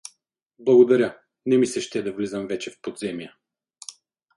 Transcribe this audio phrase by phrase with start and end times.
[0.59, 3.35] —Благодаря, не ми се ще да влизам вече в подземия.